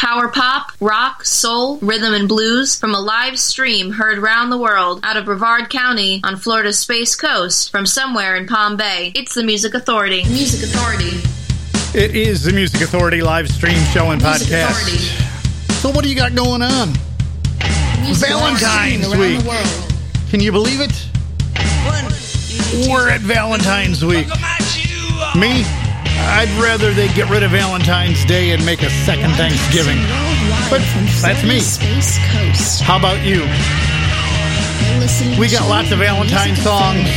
[0.00, 5.00] Power pop, rock, soul, rhythm, and blues from a live stream heard round the world
[5.02, 9.12] out of Brevard County on Florida's Space Coast from somewhere in Palm Bay.
[9.14, 10.24] It's the Music Authority.
[10.24, 11.20] Music Authority.
[11.94, 14.70] It is the Music Authority live stream show and Music podcast.
[14.70, 15.72] Authority.
[15.82, 16.92] So, what do you got going on?
[18.00, 19.40] Music Valentine's around week.
[19.40, 19.94] the world.
[20.30, 21.08] Can you believe it?
[22.88, 24.28] We're at Valentine's week.
[25.36, 25.66] Me?
[26.28, 29.98] I'd rather they get rid of Valentine's Day and make a second Thanksgiving.
[30.68, 30.82] But
[31.22, 31.60] that's me.
[32.84, 33.40] How about you?
[35.38, 37.08] We got lots of Valentine songs.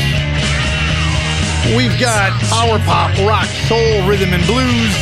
[1.76, 4.94] We've got power pop, rock, soul, rhythm, and blues.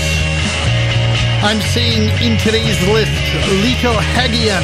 [1.41, 3.11] I'm seeing in today's list
[3.65, 4.61] Lito Hagian,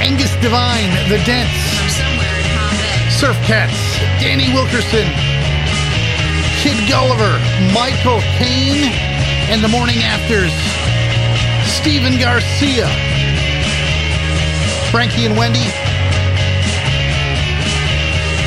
[0.00, 1.52] Angus Devine, The Dents.
[3.18, 3.76] Surf Cats,
[4.22, 5.08] Danny Wilkerson,
[6.58, 7.38] Kid Gulliver,
[7.72, 8.90] Michael Caine,
[9.50, 10.52] and the Morning Afters,
[11.70, 12.88] Stephen Garcia,
[14.90, 15.70] Frankie and Wendy,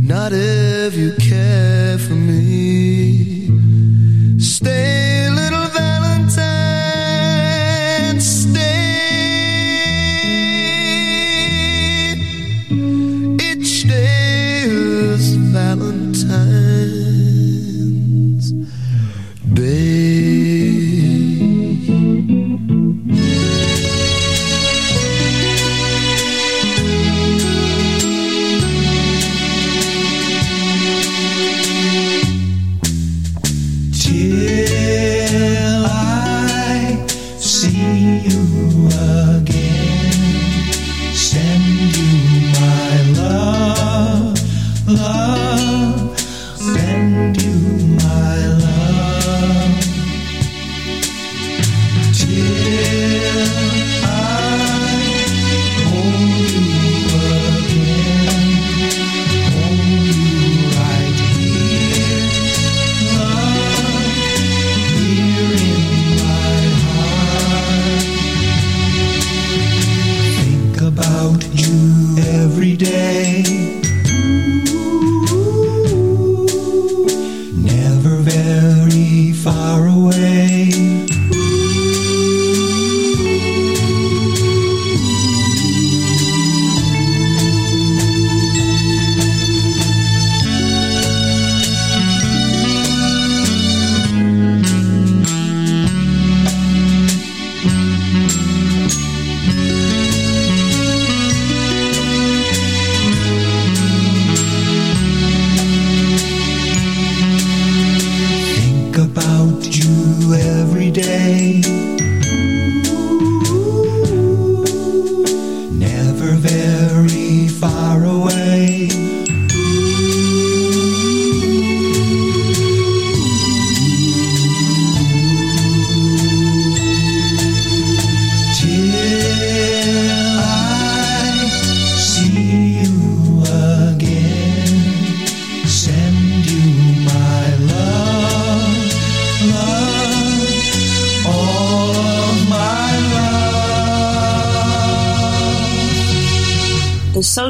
[0.00, 3.50] Not if you care for me.
[4.38, 5.03] Stay,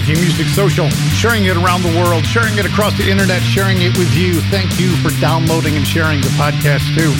[0.00, 3.92] Making music social, sharing it around the world, sharing it across the internet, sharing it
[3.98, 4.40] with you.
[4.48, 7.12] Thank you for downloading and sharing the podcast too.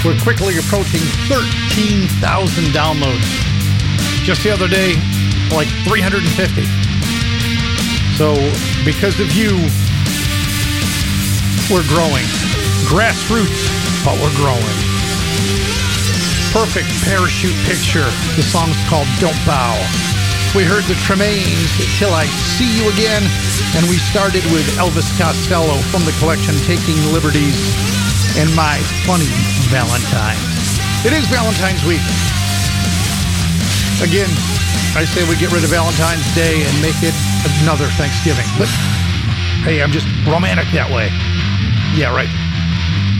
[0.00, 3.20] We're quickly approaching 13,000 downloads.
[4.24, 4.96] Just the other day,
[5.52, 6.64] like 350.
[8.16, 8.32] So,
[8.88, 9.52] because of you,
[11.68, 12.24] we're growing.
[12.88, 13.68] Grassroots,
[14.08, 14.78] but we're growing.
[16.48, 18.08] Perfect parachute picture.
[18.40, 20.17] The song's called Don't Bow.
[20.56, 21.68] We heard the Tremaines,
[22.00, 22.24] Till I
[22.56, 23.20] See You Again,
[23.76, 27.54] and we started with Elvis Costello from the collection Taking Liberties
[28.40, 29.28] and My Funny
[29.68, 30.40] Valentine.
[31.04, 32.00] It is Valentine's week.
[34.00, 34.32] Again,
[34.96, 37.14] I say we get rid of Valentine's Day and make it
[37.60, 38.48] another Thanksgiving.
[38.56, 38.72] But
[39.68, 41.12] hey, I'm just romantic that way.
[41.92, 42.32] Yeah, right.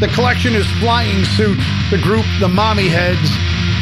[0.00, 1.60] The collection is Flying Suit,
[1.92, 3.28] the group The Mommyheads,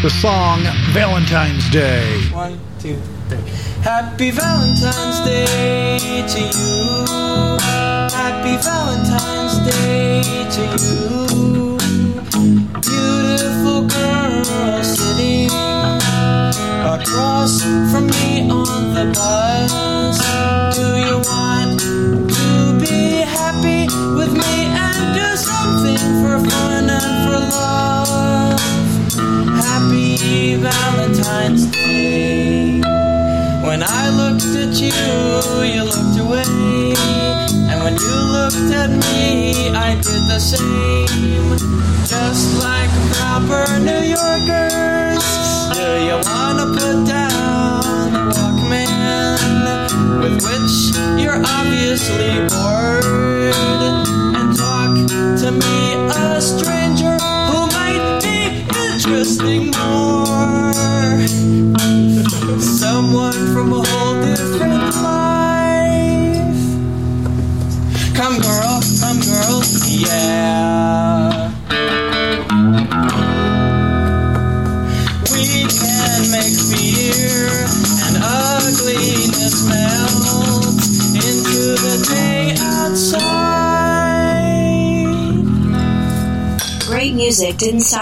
[0.02, 2.20] the song Valentine's Day.
[2.34, 2.98] One, two,
[3.82, 7.06] Happy Valentine's Day to you.
[8.14, 11.75] Happy Valentine's Day to you.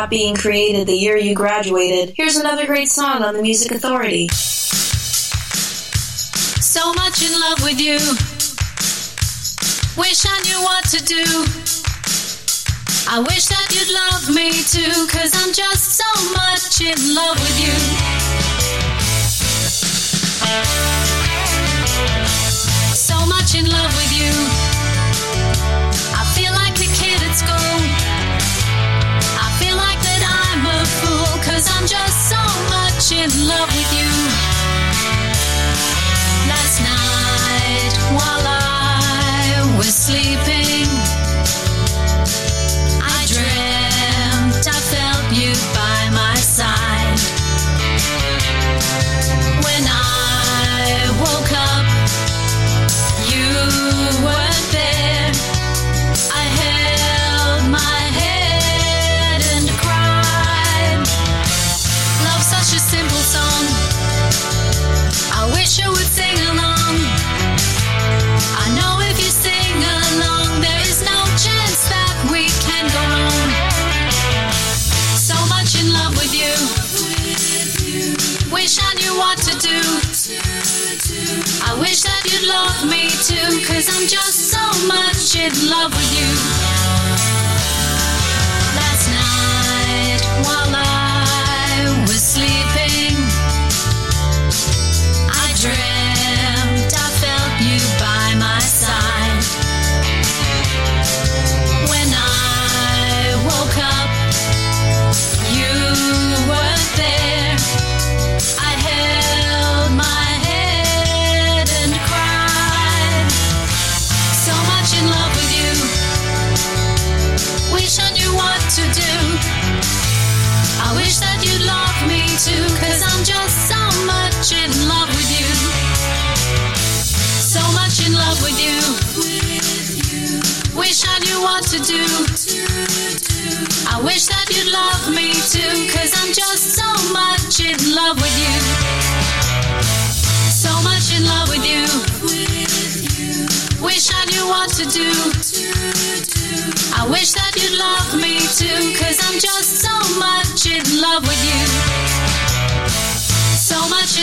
[0.04, 2.14] Didn't being created the year you graduated.
[2.16, 4.28] Here's another great song on the Music Authority.
[6.61, 7.99] So much in love with you.
[9.96, 11.25] Wish I knew what to do.
[13.06, 17.61] I wish that you'd love me too, cause I'm just so much in love with
[17.61, 17.75] you.
[22.94, 24.74] So much in love with you.
[31.45, 34.53] Cause I'm just so much in love with you.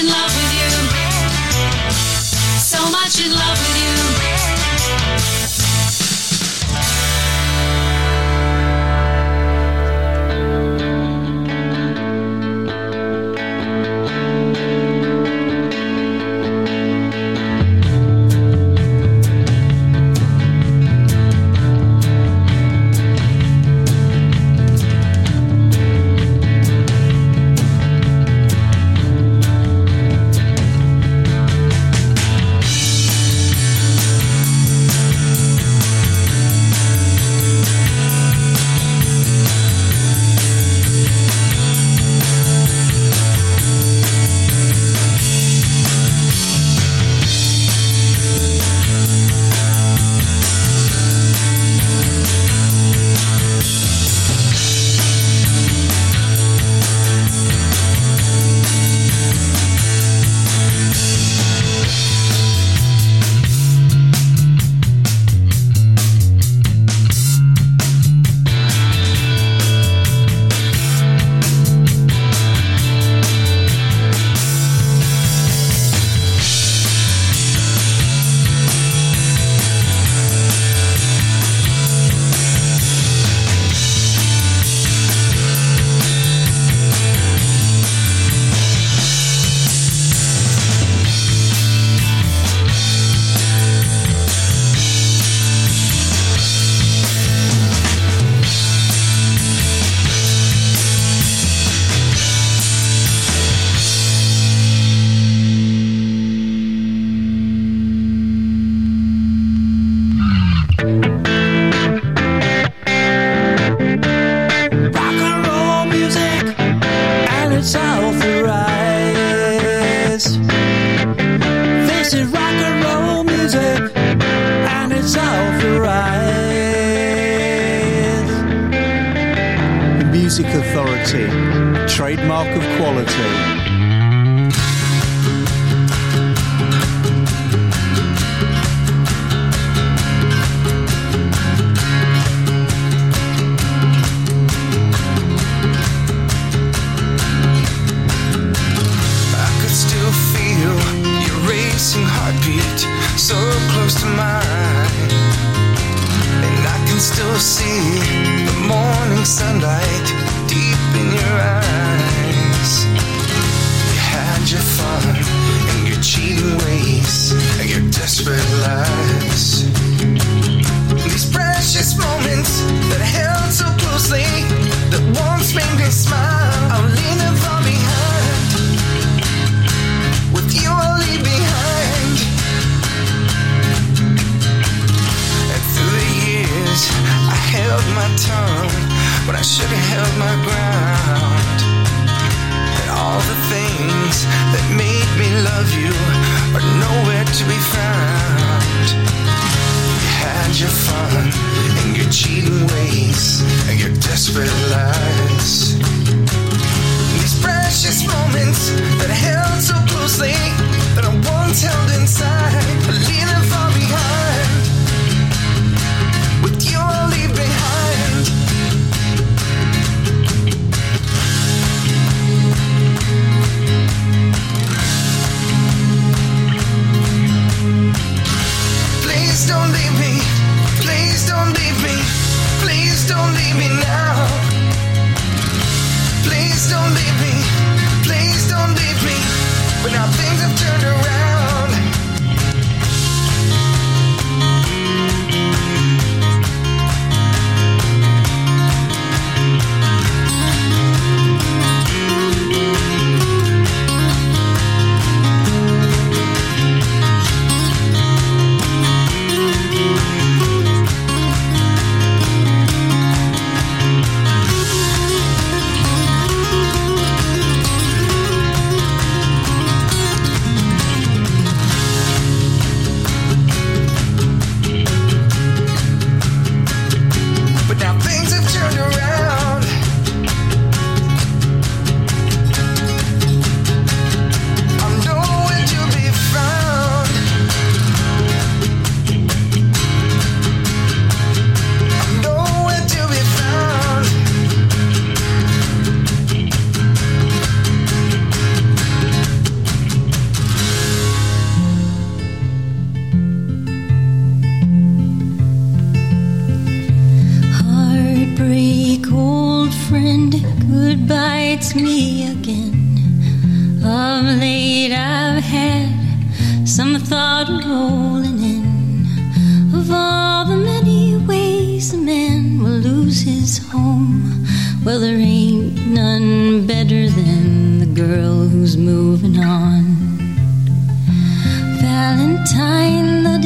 [0.01, 0.69] in love with you.
[2.57, 5.50] So much in love with you.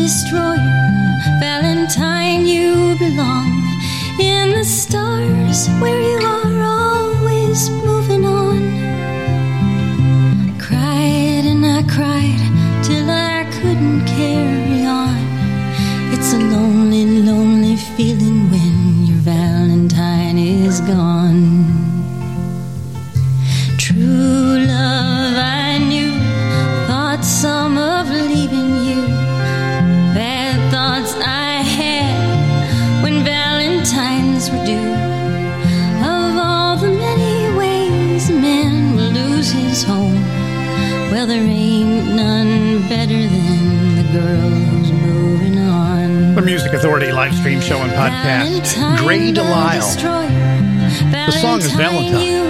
[0.06, 3.50] Destroyer, Valentine, you belong
[4.20, 6.15] in the stars where you
[46.86, 49.00] Authority live stream show and podcast.
[49.04, 49.82] Grey DeLisle.
[51.26, 52.46] The song is Valentine.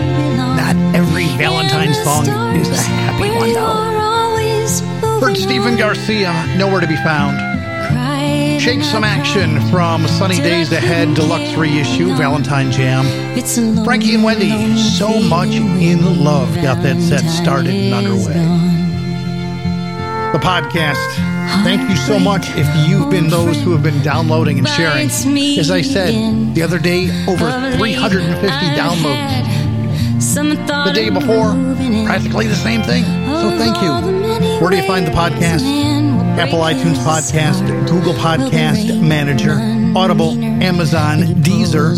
[0.57, 5.21] Not every Valentine song is a happy one, though.
[5.25, 7.39] Heard Stephen Garcia, nowhere to be found.
[8.61, 13.05] Shake some action from Sunny Days Ahead Deluxe reissue, Valentine Jam.
[13.85, 18.33] Frankie and Wendy, so much in love, got that set started and underway.
[20.33, 21.24] The podcast.
[21.63, 25.07] Thank you so much if you've been those who have been downloading and sharing.
[25.59, 29.45] As I said the other day, over 350 downloads.
[30.85, 31.53] The day before,
[32.05, 33.03] practically the same thing.
[33.03, 33.91] So thank you.
[34.61, 35.63] Where do you find the podcast?
[36.37, 39.53] Apple iTunes Podcast, Google Podcast Manager,
[39.95, 40.31] Audible,
[40.61, 41.95] Amazon, Deezer,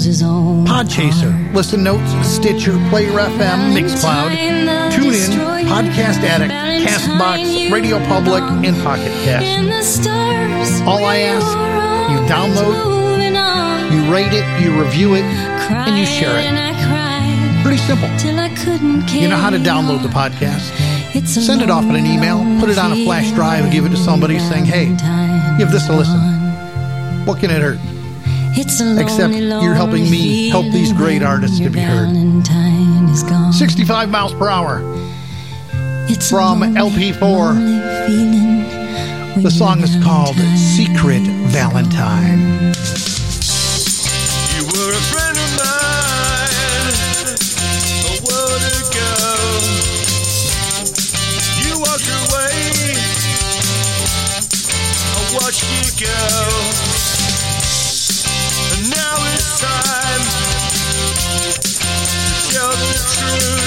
[0.68, 4.30] Podchaser, Listen Notes, Stitcher, Player FM, Mixcloud,
[4.92, 6.52] TuneIn, Podcast Addict,
[6.88, 10.08] Castbox, Radio Public, and Pocket Cast.
[10.86, 11.48] All I ask,
[12.12, 12.76] you download,
[13.92, 17.64] you rate it, you review it, and you share it.
[17.64, 18.08] Pretty simple.
[19.20, 20.72] You know how to download the podcast.
[21.28, 23.90] Send it off in an email, put it on a flash drive, and give it
[23.90, 24.86] to somebody saying, hey,
[25.58, 26.37] give this a listen.
[27.28, 27.80] What can it hurt?
[28.60, 32.16] it's a- Except you're helping me help these great artists to be heard.
[33.54, 34.82] 65 miles per hour
[36.10, 37.54] it's from LP4.
[39.44, 42.40] The song is called Secret Valentine.
[44.56, 45.18] You were a
[59.60, 60.22] time
[62.52, 63.67] tell the truth.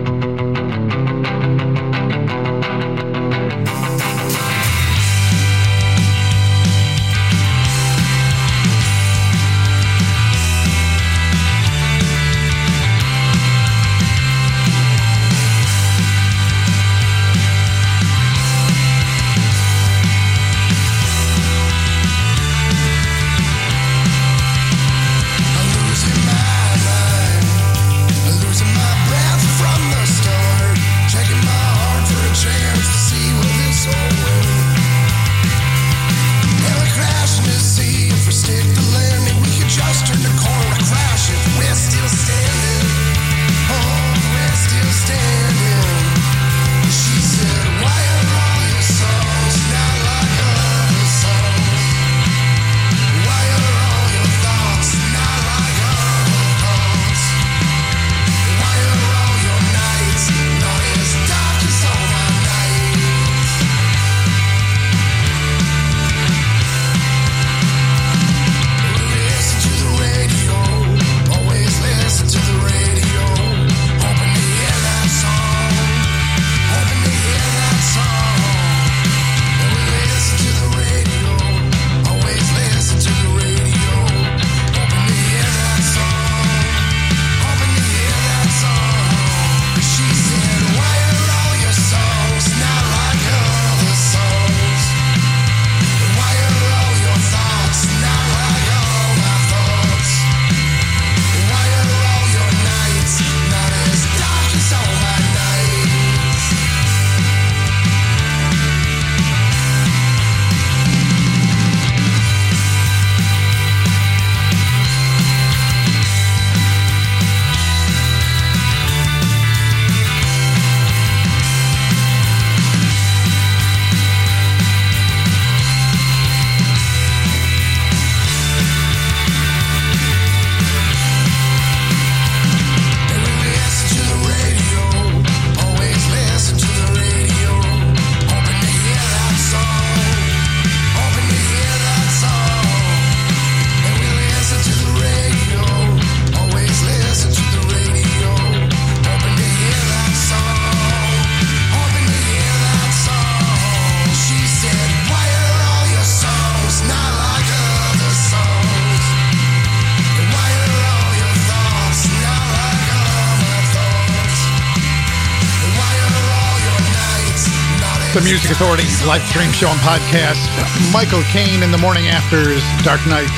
[168.21, 170.45] The Music Authority live stream show and podcast.
[170.93, 173.33] Michael Caine in the morning afters, Dark Nights.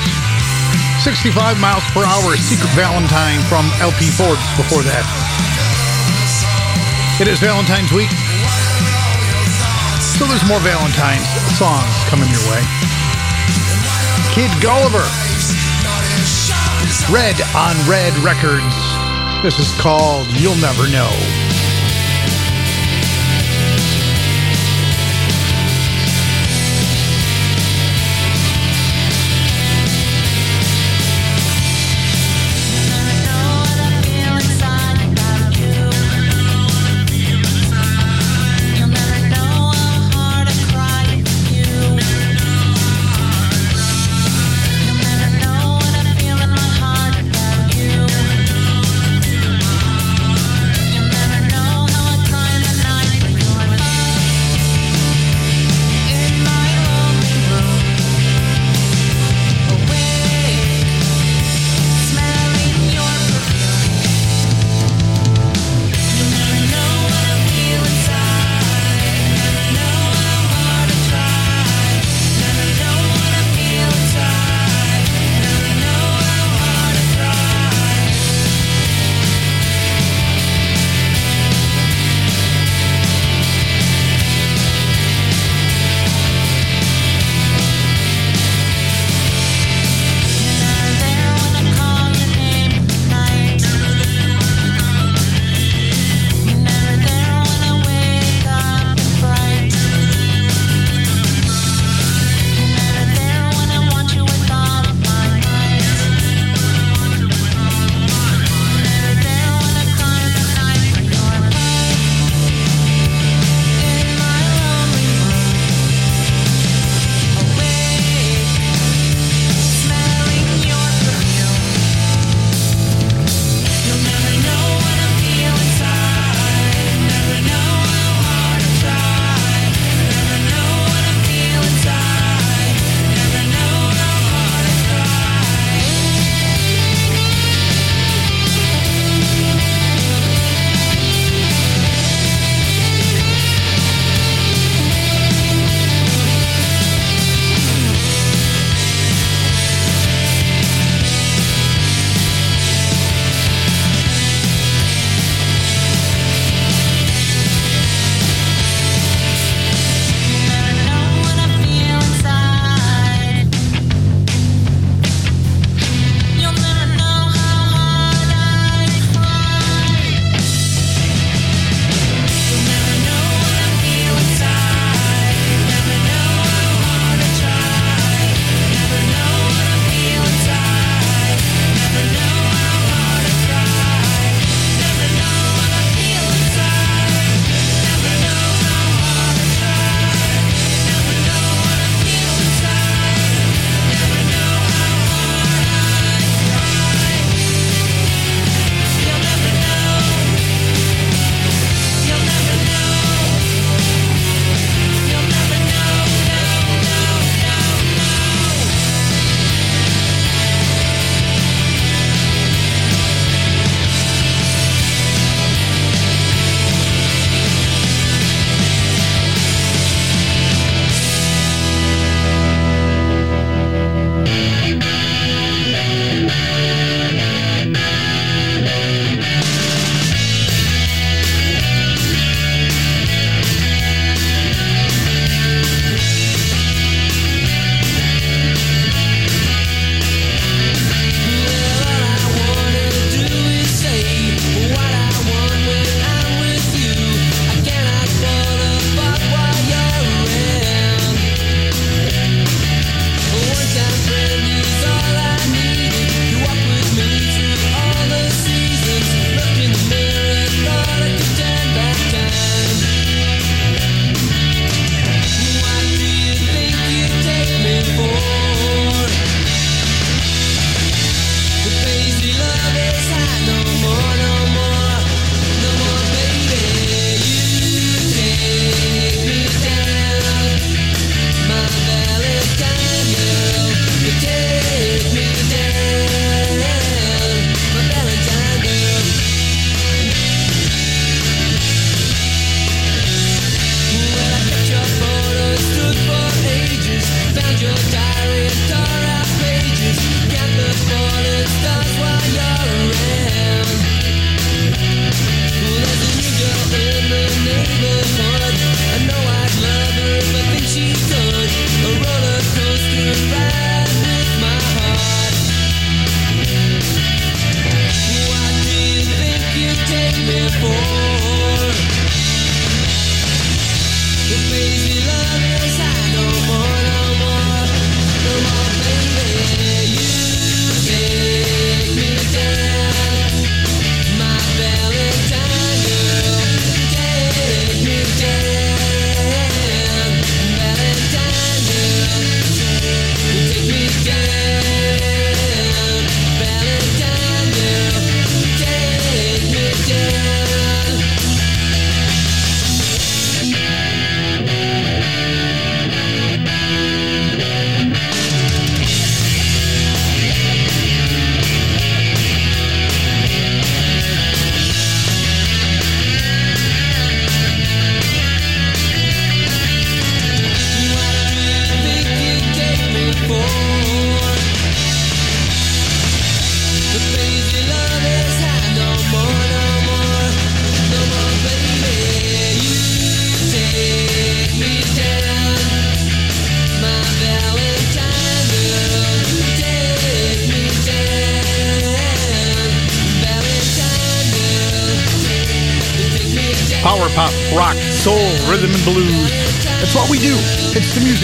[0.99, 5.07] 65 miles per hour, Secret Valentine from LP Forbes before that.
[7.15, 8.11] It is Valentine's week.
[10.19, 12.59] So there's more Valentine's songs coming your way.
[14.35, 15.07] Kid Gulliver.
[17.07, 18.75] Red on Red Records.
[19.47, 21.52] This is called You'll Never Know.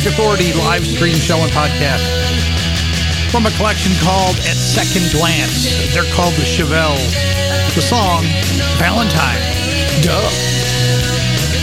[0.05, 2.05] Authority live stream show and podcast.
[3.31, 7.03] From a collection called At Second Glance, they're called the Chevelles.
[7.75, 8.23] The song,
[8.79, 9.43] Valentine.
[9.99, 10.29] Duh.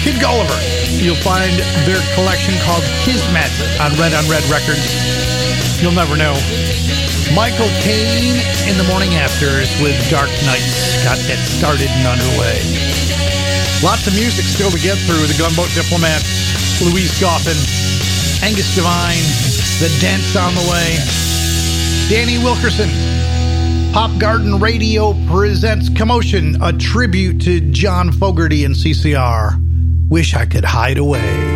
[0.05, 0.61] Kid Gulliver.
[1.01, 1.57] You'll find
[1.89, 3.49] their collection called Kismet
[3.81, 4.85] on Red on Red Records.
[5.81, 6.37] You'll never know.
[7.33, 8.37] Michael Caine
[8.69, 12.61] in the morning afters with Dark Nights got that started and underway.
[13.81, 15.25] Lots of music still to get through.
[15.25, 17.57] The Gunboat Diplomats, Louise Goffin,
[18.43, 19.17] Angus Devine,
[19.81, 20.99] The Dents on the way,
[22.09, 22.89] Danny Wilkerson.
[23.93, 29.59] Pop Garden Radio presents Commotion, a tribute to John Fogerty and CCR.
[30.11, 31.56] Wish I could hide away.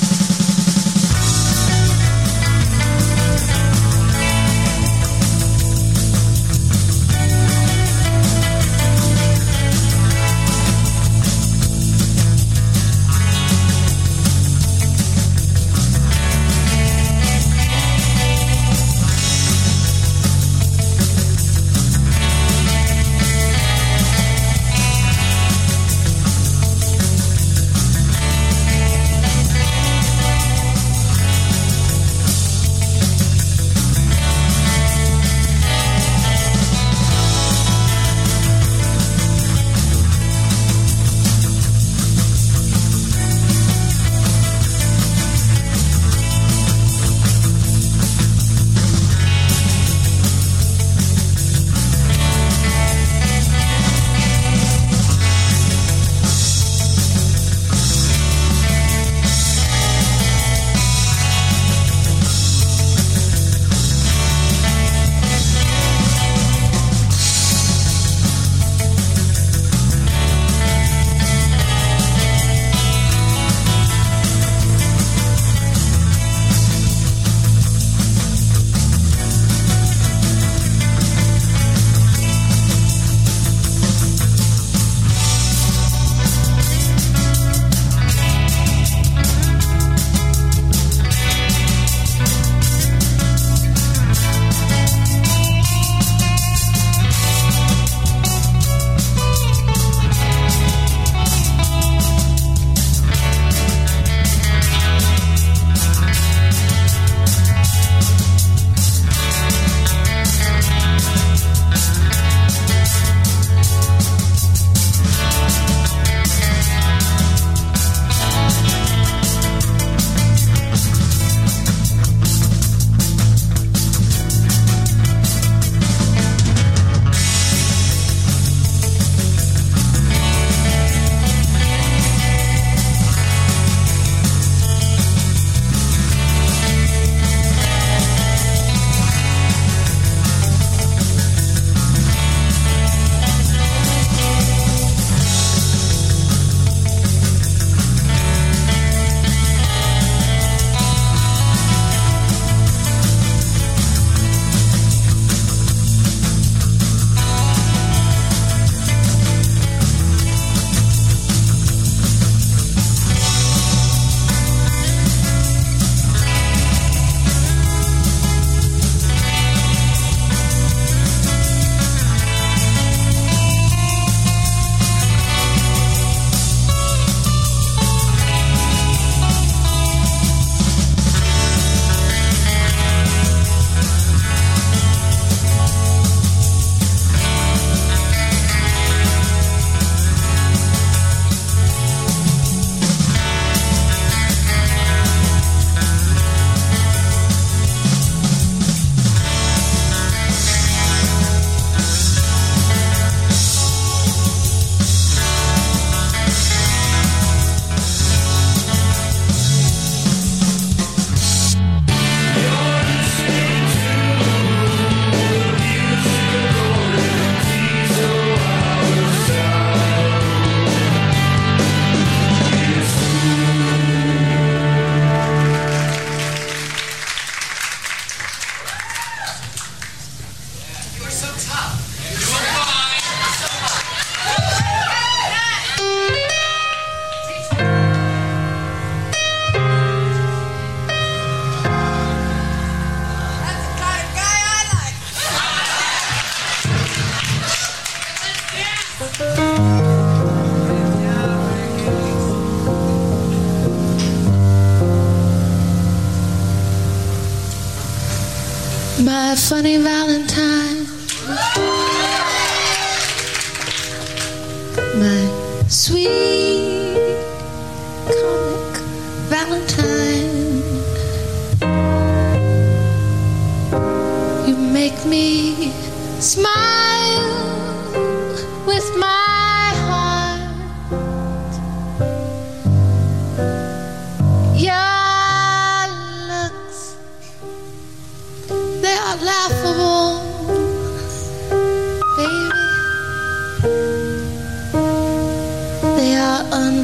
[259.11, 260.80] My funny Valentine.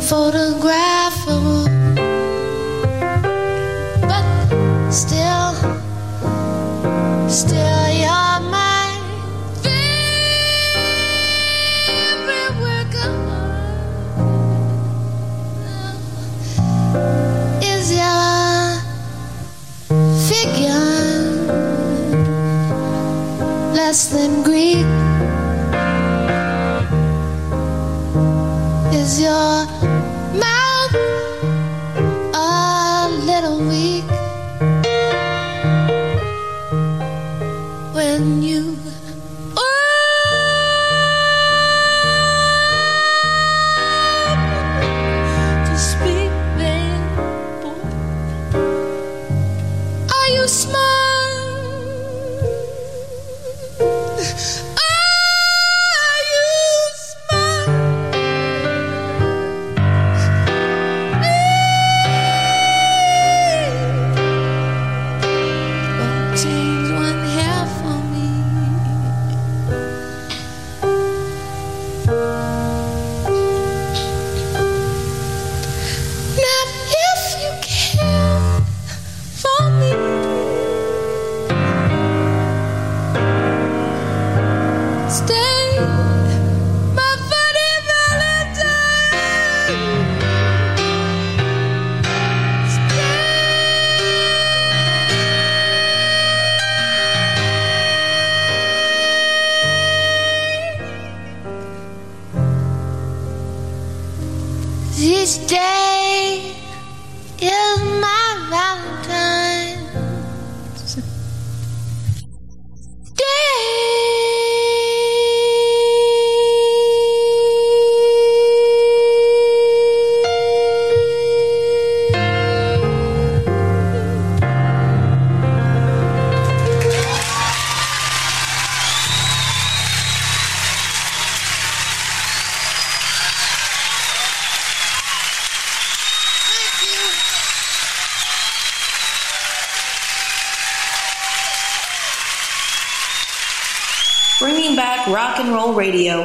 [0.07, 0.46] for the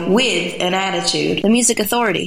[0.08, 1.42] with an attitude.
[1.42, 2.26] The Music Authority.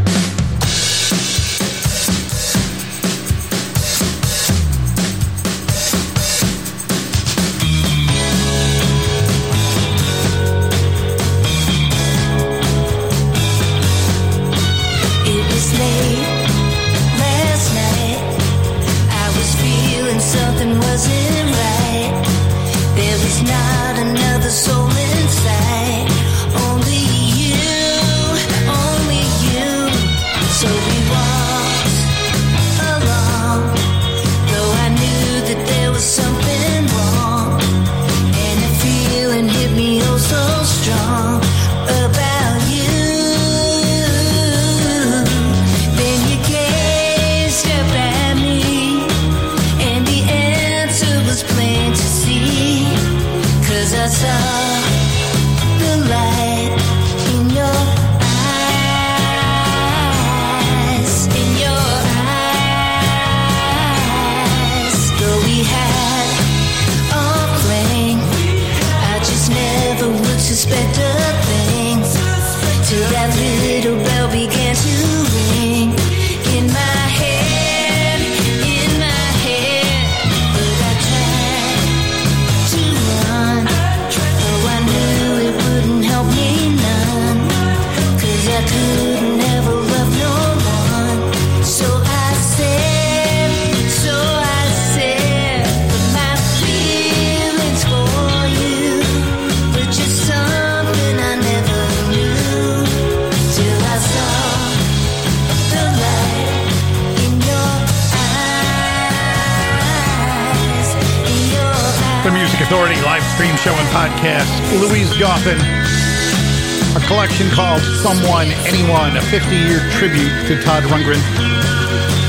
[118.01, 121.21] Someone, Anyone, a 50 year tribute to Todd Rundgren.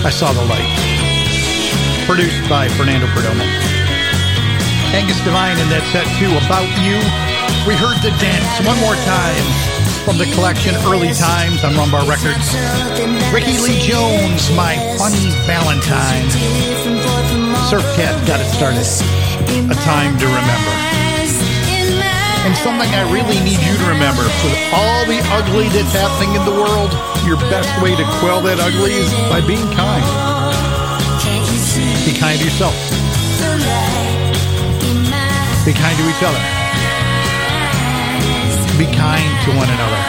[0.04, 0.68] I Saw the Light.
[2.04, 3.40] Produced by Fernando Perdomo.
[4.92, 6.28] Angus Devine in that set too.
[6.44, 7.00] About You.
[7.64, 9.46] We heard the dance one more time
[10.04, 12.52] from the collection Early Times on Rumbar Records.
[13.32, 16.28] Rickie Lee Jones, My Funny Valentine.
[17.72, 18.84] Surfcat got it started.
[19.72, 21.11] A time to remember.
[22.42, 24.26] And something I really need you to remember.
[24.42, 26.90] With all the ugly that's happening in the world,
[27.22, 30.02] your best way to quell that ugly is by being kind.
[32.02, 32.74] Be kind to yourself.
[35.62, 36.42] Be kind to each other.
[38.74, 40.02] Be kind to one another.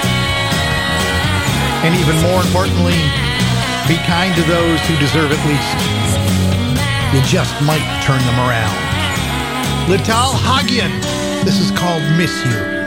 [1.86, 2.98] And even more importantly,
[3.86, 5.78] be kind to those who deserve it least.
[7.14, 8.74] You just might turn them around.
[9.86, 11.23] Lital Hagian.
[11.46, 12.83] This is called Miss You.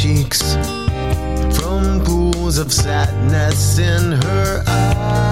[0.00, 0.54] Cheeks.
[1.58, 5.29] From pools of sadness in her eyes.